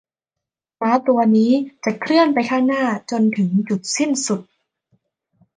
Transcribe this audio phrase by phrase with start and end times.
[0.81, 1.51] ม้าตัวนี้
[1.83, 4.41] จะเคลื่อนไปข้างหน้าจนถึงจุดสิ้นสุด